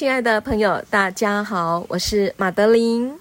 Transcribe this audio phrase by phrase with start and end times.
[0.00, 3.12] 亲爱的朋友，大家好，我是马德琳。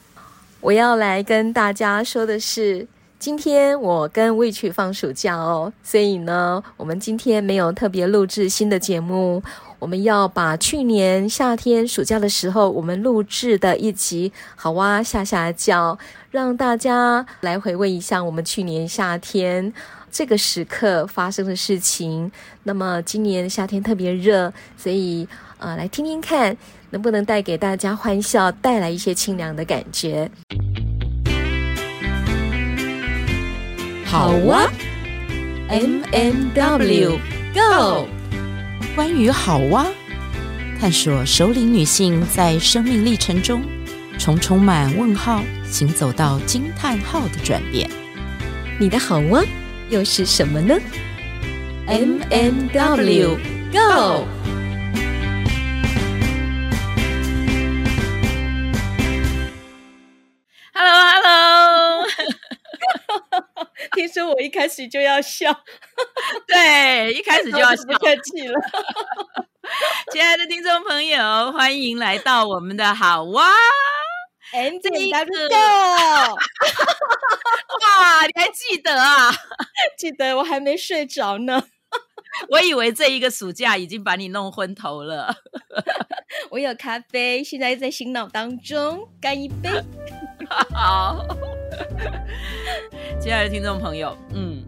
[0.62, 2.88] 我要来跟大家说的是，
[3.20, 9.44] 今天我跟 Witch 放暑假哦，所以呢，我们今天没有特别录制新的节目。
[9.78, 16.00] 我们要把去年夏天暑假的时候我们录制的一集好哇下下叫，
[16.32, 19.74] 让大家来回味一下我们去年夏天
[20.12, 22.32] 这个时刻发生的事情。
[22.64, 25.28] 那么今年夏天特别热，所以。
[25.62, 26.56] 呃，来听听看，
[26.92, 30.32] 能不能带给大家欢笑，带来一些清凉的感觉？
[34.06, 34.72] 好哇
[35.68, 37.20] ，M&W
[37.54, 38.08] Go！
[38.96, 39.86] 关于好哇，
[40.80, 43.62] 探索首领女性在生命历程中，
[44.18, 47.92] 从充满问号行走到惊叹号的转变。
[48.80, 49.44] 你的好哇
[49.90, 50.80] 又是什么呢
[51.88, 53.40] ？M&W
[53.72, 54.28] Go！
[63.96, 65.52] 听说我一开始就要笑，
[66.46, 68.54] 对，一开始就要笑，不客气了。
[70.12, 73.48] 亲爱的听众朋友，欢迎来到我们的好哇
[74.54, 75.18] ，M 这一个，
[77.82, 79.32] 哇，你还记得啊？
[79.98, 81.64] 记得，我还没睡着呢。
[82.50, 85.36] 我以为这一个暑假已经把你弄昏头了。
[86.52, 89.70] 我有咖啡，现在在醒脑当中，干一杯。
[90.74, 91.26] 好。
[93.20, 94.64] 亲爱的听众朋友，嗯，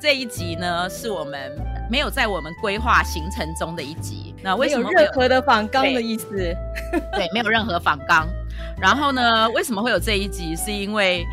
[0.00, 1.50] 这一集呢是我们
[1.90, 4.34] 没有在我们规划行程中的一集。
[4.42, 6.28] 那为什么没有任何的反纲的意思？
[7.12, 8.28] 对，没有任何反纲。
[8.78, 10.54] 然后呢，为什么会有这一集？
[10.56, 11.26] 是因为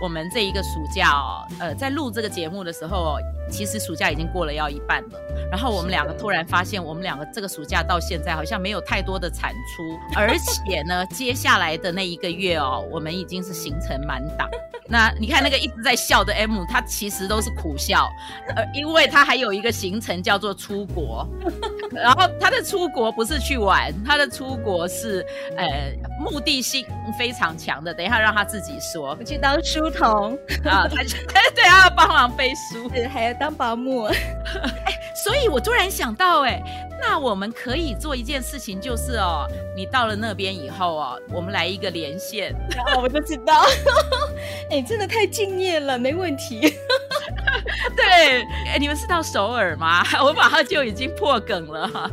[0.00, 3.18] 我们这一个暑假哦，呃，在录这个节目的时候。
[3.50, 5.18] 其实暑假已经过了要一半了，
[5.50, 14.46] 然后我们两个突然发现，我们两个这个暑假到现在好像没有太多的产出，而且呢，接下来的那一个月哦，我们已经是行程满档。
[14.90, 18.06] 那你看那个一直在笑的 M，他其实都是苦笑，
[18.54, 21.26] 呃，因为他还有一个行程叫做出国，
[21.90, 25.24] 然后他的出国不是去玩，他的出国是
[25.56, 25.66] 呃
[26.20, 26.86] 目的性
[27.18, 27.94] 非常强的。
[27.94, 30.34] 等一下让他自己说，我去当时书童
[30.64, 31.02] 啊，他
[31.54, 33.34] 对，他要帮忙背书， 对，还要。
[33.38, 34.02] 当保姆，
[34.84, 36.60] 哎，所以我突然想到，哎，
[37.00, 39.46] 那我们可以做一件事情，就是哦，
[39.76, 43.62] 你到了那边以后哦，我们来一个连线，然后我就知道，
[44.70, 46.60] 哎，真的太敬业了，没问题。
[47.96, 50.02] 对，哎，你们是到首尔吗？
[50.20, 52.10] 我马上就已经破梗了。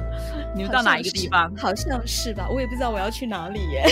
[0.56, 1.52] 你们到哪一个地方？
[1.58, 3.86] 好像是吧，我也不知道我要去哪里耶。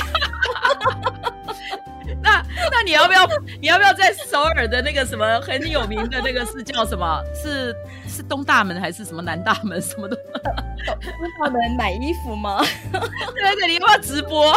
[2.21, 3.25] 那那你要不要
[3.61, 7.21] 你要不要在首尔的那个什么很有名的那个是叫什么？
[7.35, 7.75] 是
[8.07, 9.81] 是东大门还是什么南大门？
[9.81, 10.15] 什么的？
[10.85, 12.61] 东大门买衣服吗？
[12.91, 14.55] 对对，你要不要直播？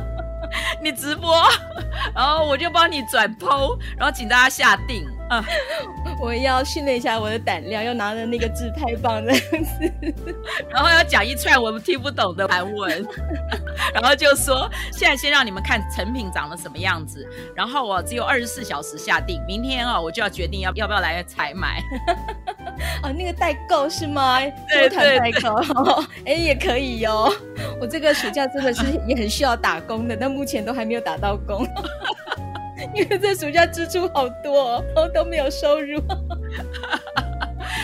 [0.82, 1.42] 你直播，
[2.14, 5.06] 然后我就帮你转 PO，然后请大家下定。
[5.28, 5.44] 啊！
[6.20, 9.92] 我要训练一下我的胆量，要拿着那个自拍棒这样子，
[10.70, 13.06] 然后要讲一串我们听不懂的韩文，
[13.92, 21.82] 然后就说现在先让你们看成品长得什么样子，然后我只有二十四小时下定，明天啊我就要决定要要不要来采买。
[23.02, 24.38] 哦，那个代购是吗？
[24.68, 25.54] 对对代购，
[26.24, 27.32] 哎也可以哟。
[27.80, 31.66] 我这个暑假真的是也很需要打工的，但目前都还没有打到工。
[32.94, 36.02] 因为这暑假支出好多，然后都没有收入。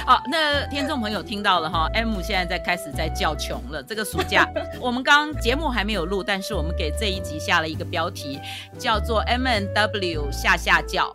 [0.06, 3.82] 好，那听众朋友听到了哈，M 现在在开始在叫穷了。
[3.82, 4.48] 这个暑假
[4.80, 8.40] 我们刚节目还没有录，但是我们给这一集下了一个标题，
[8.78, 11.12] 叫做 M N W 下下叫。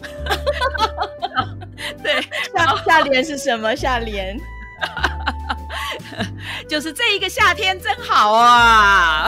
[2.03, 2.21] 对，
[2.53, 3.75] 下下联是什么？
[3.75, 4.37] 下联
[6.67, 9.27] 就是这一个夏天真好啊，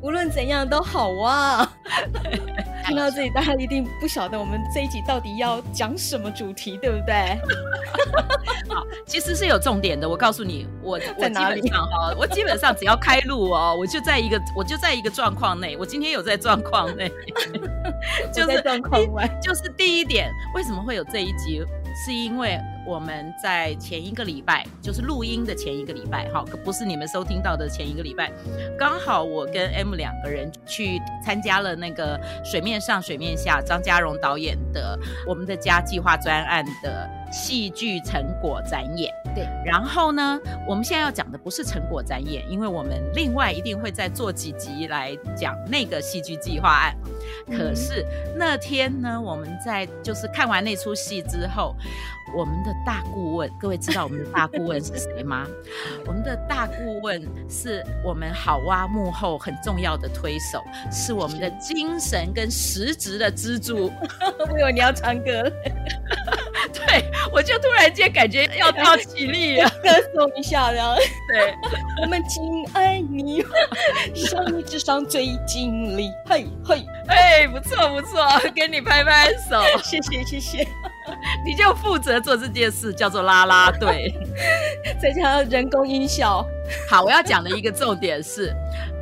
[0.00, 1.72] 无论怎样都好啊。
[2.86, 7.38] 听到这里，大家一定不晓得我们这一集到底要讲什么主题，对不对？
[8.68, 10.08] 好，其实是有重点的。
[10.08, 15.76] 我告诉你，我我基本上哈，我基本上只要开路哦，我就在一个我就在一个状况内。
[15.76, 17.10] 我今天有在状况内，
[18.32, 19.26] 就是状况外。
[19.42, 21.62] 就是第一点，为什么会有这一集？
[22.04, 22.60] 是因为。
[22.86, 28.30] 我们在前一个礼拜，就是录音的前一个礼拜，哈，可不是你们收听到的前一个礼拜，
[28.78, 34.98] 刚好我跟 M 两个人去参加了那个水面上水面下张嘉荣导演的
[35.28, 39.12] 《我们的家计划专案》的戏剧成果展演。
[39.34, 40.38] 对，然后呢，
[40.68, 46.94] 我们现在要讲的不是成果展演，因为我们另外一定会再做几集来讲那个戏剧计划案。
[47.46, 48.04] 可是
[48.36, 51.74] 那天呢，我们在就是看完那出戏之后，
[52.36, 55.46] 我们的大顾问，各位知道我们的大顾问是谁吗？
[56.06, 63.90] 我们的大顾问是我们好蛙幕后很重要的推手，是我们的精神跟实质的支柱。
[64.50, 65.50] 我以为你要唱歌。
[66.86, 71.54] 对，我就突然间感觉要到起立了， 歌颂一下，然 后对，
[72.02, 72.42] 我们敬
[72.72, 73.44] 爱你，
[74.14, 80.66] 生命之上最尽力，嘿嘿，哎，不错不错，给你拍拍手，谢谢谢谢，
[81.44, 84.12] 你就负责做这件事，叫做拉拉队，
[85.00, 86.44] 再加上人工音效。
[86.90, 88.52] 好，我要讲的一个重点是，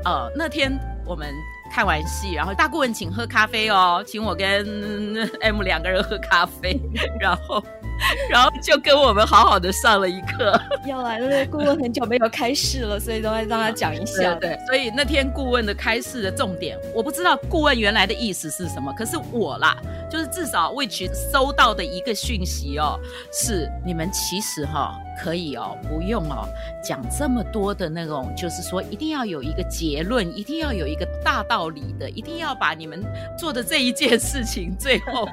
[0.04, 1.32] 呃，那天我们。
[1.72, 6.78] 看完戏，然后大顾问请喝咖啡哦，请我跟 M 两个人喝咖啡，
[7.18, 7.64] 然后，
[8.30, 10.58] 然后就跟我们好好的上了一课。
[10.86, 14.34] 要来了，那顾问很久没有开示了，所以都要让他讲一下。
[14.34, 19.76] 对，对，所以那天顾问的开示的重点，我不知道顾问原来的意思是什么，可是我啦。
[20.10, 23.00] 就是至少 Which 收到的一个讯息哦，
[23.32, 26.46] 是你们其实哈、哦、可以哦，不用哦
[26.84, 33.02] 讲这么多的那种，就是说一定要有一个结论，一定要有一个大道理的，一定要把你们
[33.38, 35.26] 做的这一件事情最后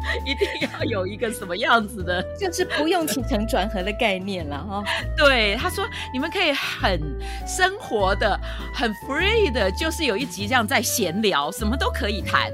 [0.24, 4.84] 一定要有一个什么样子的， 就是不用起承转合的概念了哈、哦。
[5.16, 7.00] 对，他说你们可以很
[7.46, 8.38] 生活的、
[8.74, 12.50] 很 free 的，就是有一集这样在闲聊，什么都可以谈。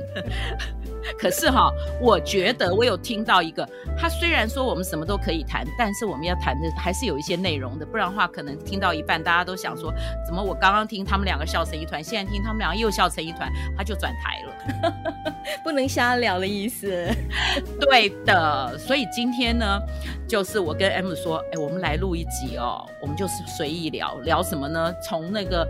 [1.19, 1.71] 可是哈，
[2.01, 3.69] 我觉得我有听到一个，
[3.99, 9.93] 他虽然说我们什么都可以谈，但是我们要谈的还是有一些内容的，不然的话，可能听到一半，大家都想说，
[10.27, 14.93] 怎么我刚刚听他们两个笑成一团，现在听他们两个又笑成一团，他就转台了，
[15.63, 16.87] 不能瞎聊的意思。
[17.81, 19.81] 对的，所以今天呢，
[20.29, 24.93] 就是我跟 M 说，哎，我们来录一集哦，我们就是随意聊聊什么呢？
[25.03, 25.67] 从那个。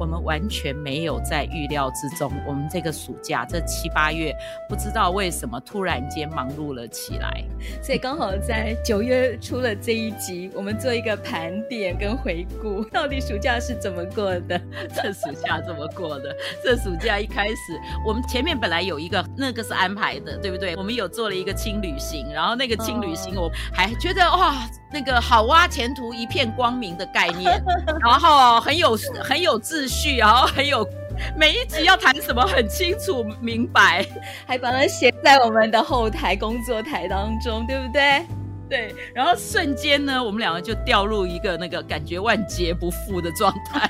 [0.00, 2.32] 我们完全没有在预料之中。
[2.46, 4.34] 我们这个暑假这七八月，
[4.66, 7.44] 不知道为什么突然间忙碌了起来，
[7.82, 14.58] 所以刚好在九月出了这一集，我们做一个盘点跟回顾，到底暑假是怎么过的？
[14.94, 16.34] 这暑假怎么过的？
[16.64, 20.74] 这暑假一开始，我们前面本来有一个那个是安排的，对不对？
[20.76, 27.62] 我们有做了一个轻旅行，然后那个轻旅行我还觉得哇，那个好哇，前途一片光明的概念，
[28.00, 29.89] 然后很有很有秩序。
[29.90, 30.88] 序，然后还有
[31.36, 34.06] 每一集要谈什么很清楚明白，
[34.46, 38.24] 还把它写在我们的后台工作台当中，对不对？
[38.68, 43.88] 对，然后瞬间呢，我们两个就掉入一个那个感觉万劫不复的状态。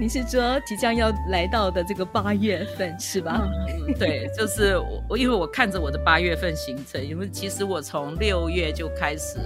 [0.00, 3.42] 你是说即将要来到的这个八月份是吧？
[3.86, 4.78] 嗯、对，就是
[5.08, 9.38] 我，因为我看着我的八月份行程，因为其实我从六月就开始。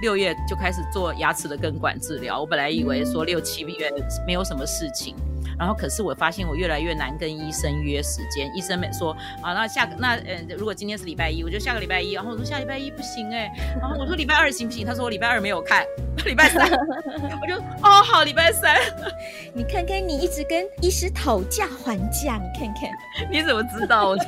[0.00, 3.92] 六月就开始做牙齿的根管治疗，我本来以为说六七月
[4.26, 5.14] 没有什么事情。
[5.58, 8.50] 然后，可是我发现我越来越难跟医生约时间。
[8.54, 9.12] 医生没说
[9.42, 12.12] 啊，那下个那呃，如果今天是礼拜一，我就下个礼拜一。
[12.12, 13.50] 然后我说下礼拜一不行哎，
[13.80, 14.86] 然后我说礼拜二行不行？
[14.86, 15.84] 他说我礼拜二没有看，
[16.24, 18.78] 礼拜三 我就哦好，礼拜三。
[19.52, 22.90] 你看看你一直跟医师讨价还价，你看看
[23.30, 24.26] 你怎么知道我的？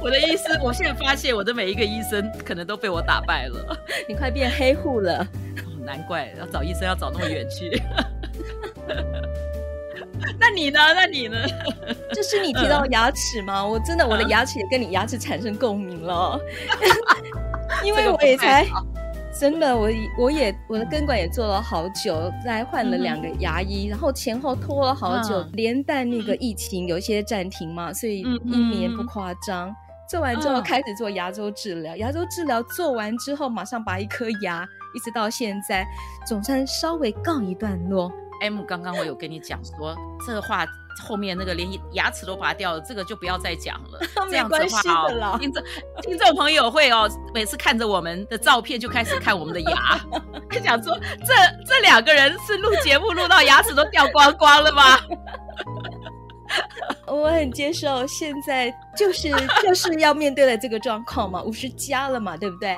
[0.00, 3.76] 我的医师，我现在发现我的每一个医生可能都被我打败了。
[4.08, 7.82] 你快变黑户了，哦，难怪要找医生要找那么远去。
[10.40, 10.80] 那你呢？
[10.94, 11.36] 那你呢？
[12.14, 13.60] 就是你提到牙齿吗？
[13.60, 16.38] 嗯、我真的我的牙齿也跟你牙齿产生共鸣了，
[17.84, 18.66] 因为我也才
[19.38, 19.88] 真的我
[20.18, 29.68] 我也我的根管也做了好久，再换了两个牙医，嗯、然后前后拖了好久，嗯、连带那个疫情有一些暂停嘛，所以一年不夸张。
[29.68, 29.76] 嗯、
[30.08, 34.64] 做完之后开始做牙周治疗，牙周治疗做完之后马上拔一颗牙，
[34.94, 35.84] 一直到现在
[36.24, 38.12] 总算稍微告一段落。
[38.40, 39.94] M 刚刚我有跟你讲说，
[40.26, 40.66] 这个话
[41.06, 44.00] 后面那个连牙齿都拔掉了，这个就不要再讲了。
[44.30, 44.80] 这样子的话
[45.32, 45.62] 哦，听众
[46.02, 50.00] 听众朋友会哦，每次看着我们的照片就开始看我们的牙，
[50.48, 51.34] 他想说这
[51.66, 54.98] 这两个人是录节目录到牙齿都掉光光了吗？
[57.08, 59.28] 我很接受，现在就是
[59.62, 62.76] 就是要面对的这个状况嘛，五十加了嘛，对不对？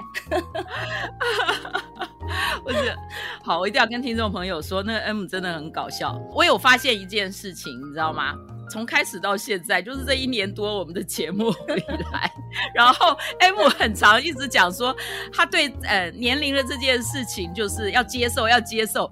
[2.63, 2.95] 不是，
[3.43, 6.21] 好，我一定要跟听众朋友说，那个 M 真的很搞笑。
[6.33, 8.35] 我有发现一件事情，你知道吗？
[8.69, 12.29] 从开始到现在，就是这一年多我们的节目 以来，
[12.75, 14.95] 然后 M 很常一直讲说，
[15.33, 19.09] 他对呃年龄的这件事情就是要接受，要接受。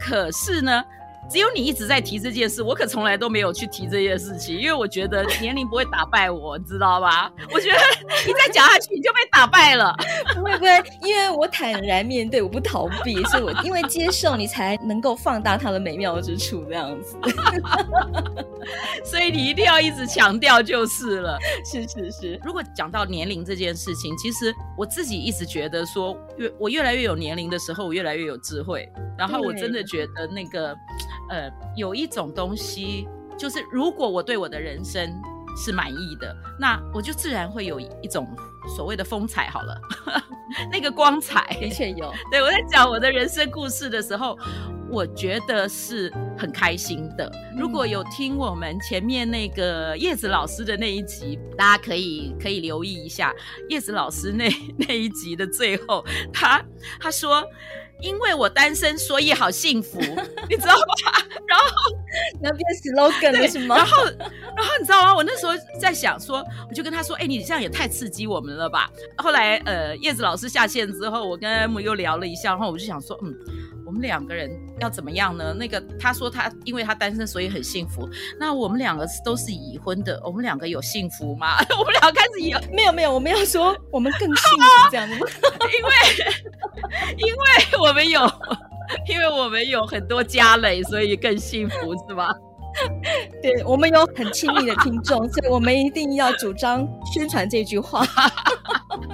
[0.00, 0.82] 可是呢，
[1.30, 7.30] 只有你一直在提这件事，我可从来都没有去提这件事情，因为我觉得年龄不会打败我，你知道吧？
[7.52, 7.78] 我觉得
[8.26, 9.94] 你再讲下去，你就被打败了。
[10.34, 10.70] 不会不会，
[11.02, 17.16] 因为我坦然面对，我不逃避，所以我因为接受你才能够放大它的美妙之处，这样子。
[19.04, 21.38] 所以你一定要一直强调就是了。
[21.64, 22.40] 是是是。
[22.44, 28.90] 如果讲到年龄这件事情，其实我自己一直觉得说，越我越来越有年龄的时候，我越来越有智慧。
[29.16, 30.76] 然后我真的觉得那个。
[31.28, 33.06] 呃，有一种东西，
[33.38, 35.10] 就是如果我对我的人生
[35.56, 38.26] 是满意的，那我就自然会有一种
[38.76, 39.48] 所谓的风采。
[39.50, 39.80] 好了，
[40.72, 42.12] 那个光彩的确有。
[42.30, 44.38] 对，我在讲我的人生故事的时候，
[44.90, 47.30] 我觉得是很开心的。
[47.58, 53.34] 如果有听我们前面那个叶子老师的那一集，大家可以可以留意一下
[53.68, 56.64] 叶子老师那 那一集的最后，他
[57.00, 57.44] 他说。
[58.00, 59.98] 因为我单身，所以好幸福，
[60.48, 61.12] 你知道吗？
[61.46, 61.66] 然后
[62.40, 63.74] 那边 slogan 了什么？
[63.76, 65.14] 然后，然后你知道吗？
[65.14, 73.34] 我那时候在想说，我就跟他说：“哎，你这样也太刺激我们了吧？”后来，呃，叶子老师下线之后，我跟 M 又聊了一下，然后我就想说，嗯。
[73.88, 75.54] 我们两个人要怎么样呢？
[75.54, 78.06] 那个他说他因为他单身所以很幸福。
[78.38, 81.56] 那我们两个都是已婚的，我们两个有幸福吗？
[81.78, 85.14] 我们两个开始有 没有没有，我们要说我们更幸福这样子？
[85.78, 85.90] 因为
[87.16, 88.20] 因为我们有
[89.08, 92.28] 因为我们有很多家累，所以更幸福是吧？
[93.42, 98.04] 对，我们有很亲密的听众，所以我们一定要主张宣传这句话，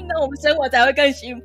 [0.09, 1.45] 那我们生活才会更幸福。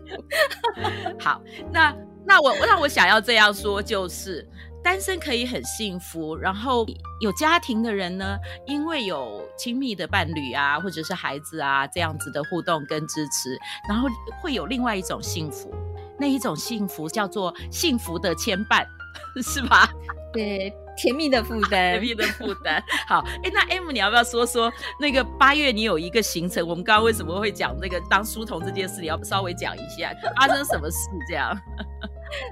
[1.19, 1.39] 好，
[1.71, 1.95] 那。
[2.29, 4.48] 那我那我想要这样说，就是
[4.83, 6.86] 单身可以很幸福，然后
[7.21, 13.57] 有家庭的人呢，因为有亲密的伴侣啊，或者是孩子啊这样子的互动跟支持，
[13.89, 14.07] 然后
[14.43, 15.74] 会有另外一种幸福，
[16.19, 18.86] 那一种幸福叫做幸福的牵绊，
[19.41, 19.89] 是吧？
[20.31, 22.81] 对，甜蜜的负担， 甜蜜的负担。
[23.07, 26.65] 好，哎，那 M 你要不要说说那个八月你有一个行程？
[26.67, 29.01] 我们刚刚为什么会讲那个当书童这件事？
[29.01, 31.51] 你要稍微讲一下，发生什么事这样？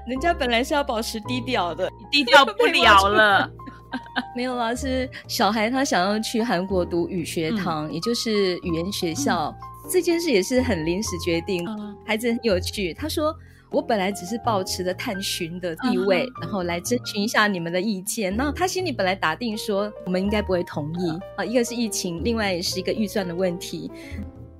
[0.06, 3.50] 人家本来是要保持低调的，低调不了了。
[4.36, 9.46] 没有啦，是小孩他想要去韩国读语学堂，嗯、也就是语言学校。
[9.46, 12.92] 嗯、这件事也是很临时决定，嗯、孩子很有趣。
[12.92, 13.34] 他说
[13.72, 18.36] ：“我本来只是保持着探寻的地位，嗯、然后来征询一下你们的意见。
[18.36, 21.44] 那他心里本来打定说，我们应该不会同意啊。
[21.44, 23.90] 一个是疫情，另外也是一个预算的问题。”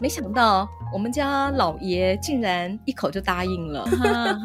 [0.00, 3.84] 没想到我们家老爷竟然一口就答应了，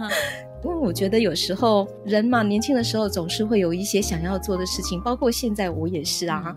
[0.63, 6.55] 因为我觉得有时候人嘛，年轻的时候总是会有一些想要做的事情，包括现在我也是啊，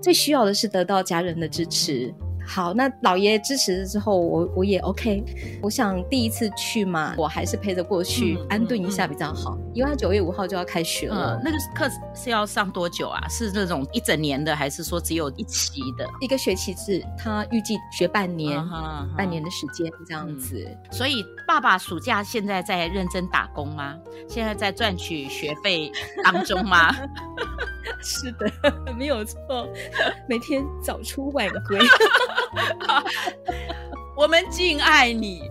[0.00, 2.14] 最需要的是得到家人的支持。
[2.48, 5.22] 好，那老爷支持了之后，我我也 OK。
[5.62, 11.36] 我想第一次去嘛，我还是陪着过去、嗯、安顿一下比较好，因为他九月五号就要开学了。
[11.36, 13.20] 嗯、那个课是要上多久啊？
[13.28, 16.08] 是那种一整年的，还是说只有一期的？
[16.22, 18.58] 一个学期制，他预计学半年，
[19.14, 20.92] 半年的时间这样子、嗯。
[20.92, 23.94] 所以爸爸暑假现在在认真打工吗？
[24.26, 25.92] 现在在赚取学费
[26.24, 26.94] 当中吗？
[28.02, 28.50] 是的，
[28.94, 29.68] 没有错，
[30.28, 31.78] 每天早出晚归。
[34.16, 35.48] 我们敬爱你，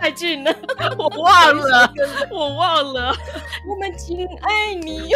[0.00, 0.54] 太近了，
[0.96, 1.92] 我忘了，
[2.30, 3.14] 我忘了，
[3.68, 5.10] 我们敬爱你，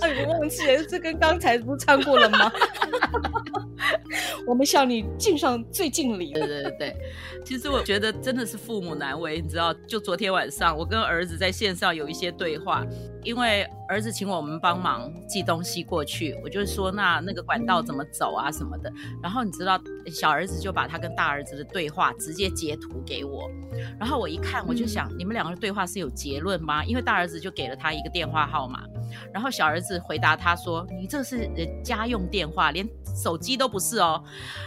[0.00, 2.50] 哎，我忘记了，这跟刚才不唱过了吗？
[4.46, 6.32] 我们向你敬上最敬礼。
[6.32, 6.96] 对 对对，
[7.44, 12.84] 其实我觉得真的是父母难为，你知道，就昨天晚上我跟儿子在线上有一些对话，
[13.24, 18.92] 因为儿子请我们帮忙寄东西过去，我就说那那个管道怎么走啊什么的，
[19.22, 23.50] 然后你知道小儿子就把他跟大儿子的对话直接截图给我，
[23.98, 26.84] 然后我一看我就想，你们两个的对话是有结论吗？
[26.84, 28.82] 因为大儿子就给了他一个电话号码，
[29.32, 31.48] 然后小儿子回答他说，你这是
[31.82, 32.88] 家用电话，连
[33.22, 34.22] 手机都不是哦，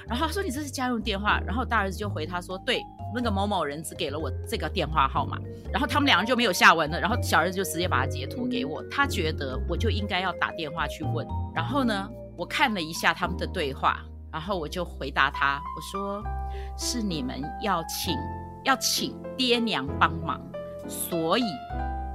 [0.07, 2.81] 然后他说你这是家用电话，然后大儿子就回他说，对，
[3.15, 5.37] 那个某某人只给了我这个电话号码，
[5.71, 16.23] 然后他们两人就没有下文了，然后小儿子就直接把他截图给我，他觉得我就应该要打电话去问，然后呢，我看了一下他们的对话，然后我就回答他，我说
[16.77, 18.17] 是你们要请
[18.63, 20.39] 要请爹娘帮忙，
[20.87, 21.43] 所以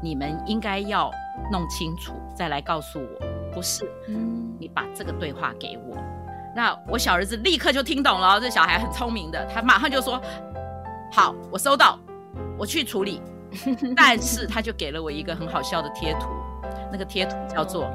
[0.03, 1.11] 你们应该要
[1.53, 5.97] 弄清楚再来告诉我，不是，嗯，你把这个对话给我。
[6.55, 10.19] 那我小儿子立刻就听懂了，这小孩很聪明的，他马上就说
[11.13, 11.99] ：“好，我收到，
[12.59, 13.21] 我去处理。
[13.95, 16.31] ”但是他就给了我一个很好笑的贴图，
[16.91, 17.91] 那个贴图叫做，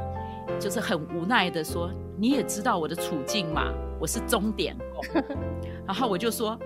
[0.59, 3.63] 就是很无奈的说：“你也知道我的处境嘛，
[4.01, 5.23] 我是钟点工。
[5.87, 6.57] ”然后我就说：“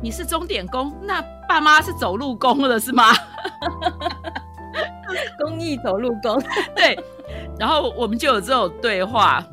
[0.00, 3.04] 你是钟点工，那爸妈是走路工了是吗？”
[5.38, 6.40] 公益走路工，
[6.74, 6.98] 对，
[7.58, 9.44] 然后我们就有这种对话。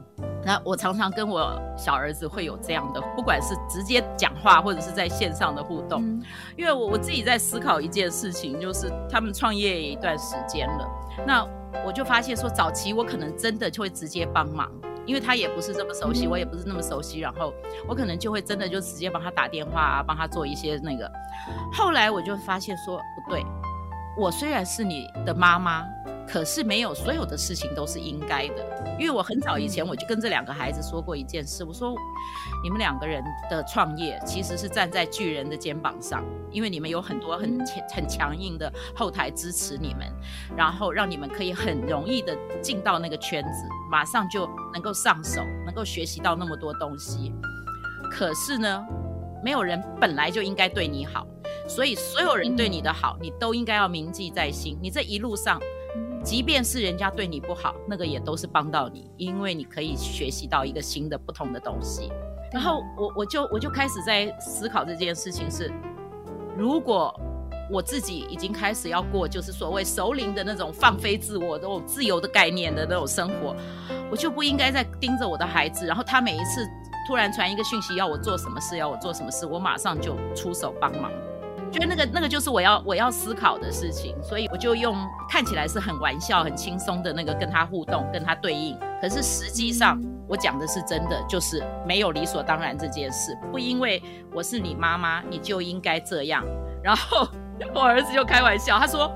[0.45, 6.23] 那我常常跟我小儿子会有这样的，不管是直接讲话，或者是在线上的互动，嗯、
[6.55, 10.87] 因为我我自己在思考一件事情，就是他们创业一段时间了，
[11.25, 11.45] 那
[11.85, 14.71] 我就发现说，早期我可能真的就会直接帮忙，
[15.07, 17.51] 因为他也不是这么熟悉，我也不是那么熟悉，然后
[17.87, 21.11] 我可能就会真的就直接帮他打电话啊，帮他做一些那个。
[21.73, 23.43] 后来我就发现说，不对，
[24.15, 25.83] 我虽然是你的妈妈。
[26.27, 31.95] 可是没有所有的事情都是应该的，因为我很早以前我就跟这两个孩子说过一件事，我说
[32.61, 40.05] 你们两个人的创业其实是站在巨人的肩膀上，因为你们有很多很强很强硬的后台支持你们，
[40.55, 47.33] 然后让你们可以很容易的进到那个圈子，马上就能够上手，能够学习到那么多东西。
[48.11, 48.85] 可是呢，
[49.41, 51.25] 没有人本来就应该对你好，
[51.69, 54.77] 所以所有人对你的好，你都应该要铭记在心。
[54.81, 55.57] 你这一路上。
[56.27, 62.11] 即便是人家对你不好，那个也都是帮到你，因为你可以学习到一个新的、不同的东西。
[62.51, 65.71] 然后我我就我就开始在思考这件事情是：
[66.57, 67.17] 如果
[67.71, 73.55] 我自己已经开始要过就是所谓熟龄的那种放飞自我、那种自由的概念的那种生活，
[74.11, 76.67] 我就不应该再盯着我的孩子，然后他每一次
[77.07, 81.09] 突然传一个讯息要我做什么事，要我做什么事，我马上就出手帮忙。
[81.71, 84.95] 觉得那个那个就是我要我要思考的事情，所以我就用
[85.29, 88.77] 看起来是很玩笑、很轻松的那个跟他互动、跟他对应。
[89.01, 94.01] 可是实际上我讲的是真的，就是没有理所当然这件事，不因为
[94.33, 96.43] 我是你妈妈你就应该这样。
[96.81, 97.27] 然后
[97.73, 99.11] 我儿子就开玩笑，他说：“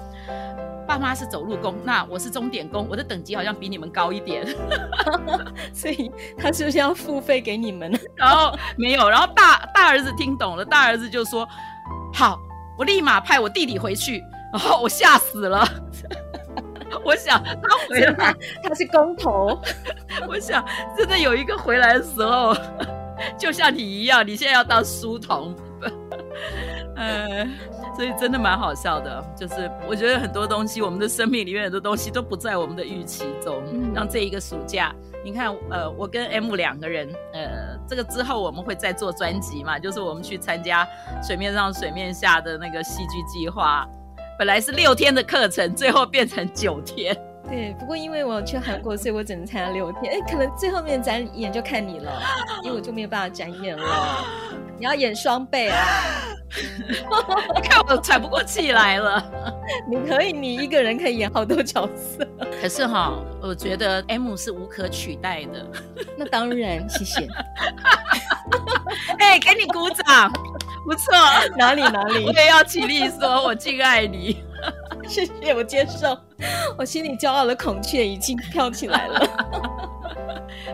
[0.86, 4.46] 爸妈是走路工，那我是钟点工，我的等级好像比你们高一点。
[5.74, 7.92] ”所以他是不是要付费给你们？
[8.16, 11.48] 然后没有，然后大大儿子听懂了，大儿子就说。
[12.14, 12.40] 好，
[12.78, 14.24] 我立马派我弟弟回去。
[14.54, 15.66] 然 后我吓死了，
[17.06, 19.58] 我想他回来，他是工头。
[20.28, 20.66] 我想
[20.98, 22.54] 真的有一个回来的时候，
[23.38, 25.56] 就像你一样，你现在要当书童。
[26.98, 27.48] 呃，
[27.96, 33.64] 所以真的蛮好笑的，就是我觉得很多东西，我们的生命里面很多东西都不在我们的预期中。
[33.96, 34.94] 让这一个暑假。
[35.24, 40.88] 你看，呃，我跟 M 两个人，呃，这个之后我们会再做专辑嘛，就是我们去参加
[41.22, 43.88] 水面上、水面下的那个戏剧计划，
[44.38, 47.16] 本来是六天的课程，最后变成九天。
[47.50, 50.14] 对，不过因为我去韩国，所以我只能参加六天。
[50.14, 52.22] 哎，可能最后面展演就看你了，
[52.64, 54.26] 因为我就没有办法展演了。
[54.82, 55.78] 你要演双倍啊！
[57.56, 59.24] 你看我喘不过气来了。
[59.88, 62.28] 你可以，你一个人可以演好多角色。
[62.60, 63.14] 可是哈，
[63.44, 65.68] 我觉得 M 是无可取代的。
[66.18, 67.28] 那当然，谢谢。
[69.20, 70.34] 哎，给你鼓掌，
[70.84, 71.14] 不错。
[71.56, 72.26] 哪里哪里？
[72.26, 74.44] 我也要起立说，我敬爱你。
[75.08, 76.18] 谢谢，我接受。
[76.76, 79.70] 我心里骄傲的孔雀已经飘起来了。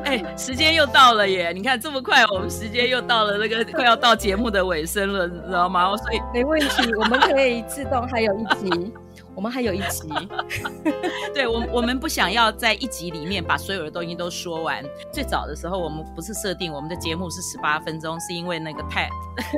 [0.08, 1.52] 哎，时间又到了耶！
[1.54, 5.98] 你看这么快，我们时间又到了那个快要到节目的尾声了，你知道吗？
[5.98, 8.94] 所以没问题，我们可以自动还有一集。
[9.38, 10.10] 我们还有一集，
[11.32, 14.84] 对，我我们不想要在一集里面把所有的东西都说完。
[15.12, 19.10] 最早的时候，我们不是设定我们的节目是十八分钟，是因为那个 TED，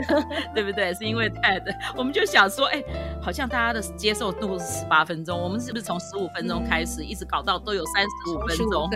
[0.54, 0.94] 对不对？
[0.96, 1.64] 是因为 TED，
[1.96, 2.84] 我们就想说，哎，
[3.22, 8.90] 好像大家的接受度是十八分钟，我们是不是从十五分钟开始，一直搞到都有三十五分钟？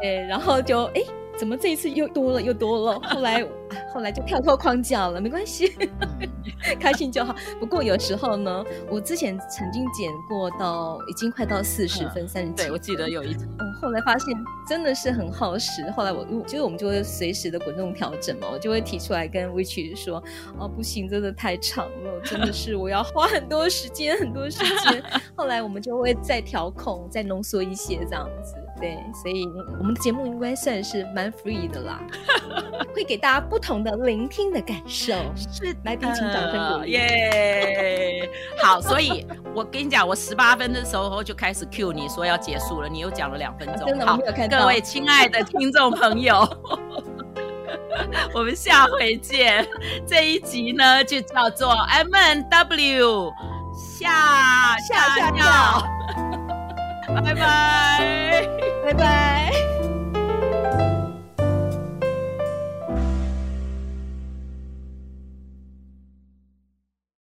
[0.00, 1.02] 对，然后就哎。
[1.38, 2.98] 怎么这一次又多了又多了？
[3.10, 3.46] 后来，
[3.92, 5.70] 后来就跳脱框架了，没关系，
[6.80, 7.34] 开心就好。
[7.60, 13.46] 不过有时候呢，我之前曾经剪过到已经快到四十分三十几，对，我记得有一次。
[13.58, 14.34] 嗯，后来发现
[14.68, 15.88] 真的是很耗时。
[15.92, 20.22] 后来我，就是我们就会随时的滚动调整嘛，我就会提出来跟 Witch 说，
[20.58, 25.02] 哦，不行，真的太长了， 真的是我要花很多时间很多时间。
[25.34, 28.54] 后来我们就会再调控，再浓缩一些这样子。
[28.78, 29.46] 对，所以
[29.78, 31.98] 我们的节目应该算是蛮 free 的啦，
[32.94, 35.14] 会给大家不同的聆听的感受。
[35.34, 36.92] 是，来宾请掌声鼓励。
[36.92, 38.30] 耶，
[38.62, 43.86] 好，所以我跟你讲，我十八分的时候就开始 cue 你说要结束了，你又讲了两分钟。
[43.86, 44.58] 真的，好，没有看到。
[44.60, 46.46] 各位亲爱的听众朋友，
[48.34, 49.66] 我们下回见。
[50.06, 53.32] 这一集呢，就叫做 M N W
[53.98, 55.82] 下下下。
[57.14, 58.48] 拜拜。
[58.84, 59.75] 拜拜。